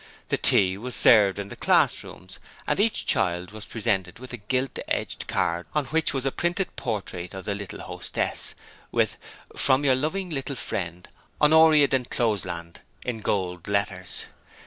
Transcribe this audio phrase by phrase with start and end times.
[0.29, 4.79] The tea was served in the schoolrooms and each child was presented with a gilt
[4.87, 8.55] edged card on which was a printed portrait of the little hostess,
[8.91, 9.17] with
[9.55, 11.07] 'From your loving little friend,
[11.39, 14.25] Honoria D'Encloseland', in gold letters.